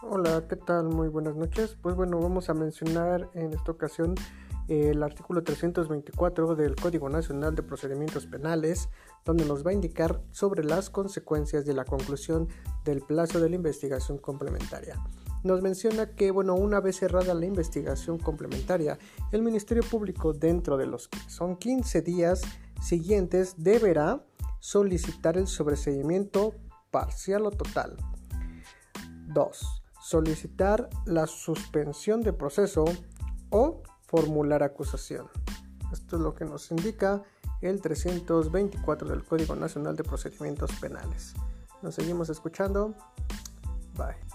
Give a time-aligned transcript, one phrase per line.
[0.00, 0.90] Hola, ¿qué tal?
[0.90, 1.76] Muy buenas noches.
[1.82, 4.14] Pues bueno, vamos a mencionar en esta ocasión
[4.68, 8.90] el artículo 324 del Código Nacional de Procedimientos Penales,
[9.24, 12.46] donde nos va a indicar sobre las consecuencias de la conclusión
[12.84, 15.02] del plazo de la investigación complementaria.
[15.42, 19.00] Nos menciona que, bueno, una vez cerrada la investigación complementaria,
[19.32, 22.42] el Ministerio Público dentro de los que son 15 días
[22.80, 24.24] siguientes deberá
[24.60, 26.54] solicitar el sobreseimiento
[26.92, 27.96] parcial o total.
[29.26, 32.86] 2 solicitar la suspensión de proceso
[33.50, 35.28] o formular acusación.
[35.92, 37.22] Esto es lo que nos indica
[37.60, 41.34] el 324 del Código Nacional de Procedimientos Penales.
[41.82, 42.94] Nos seguimos escuchando.
[43.98, 44.27] Bye.